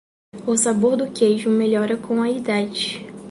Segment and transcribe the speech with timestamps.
[0.47, 3.05] O sabor do queijo melhora com a idade.